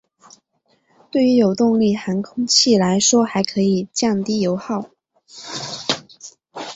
[1.11, 3.61] 对于有动力航空器来说还可
[3.93, 4.89] 降低油耗。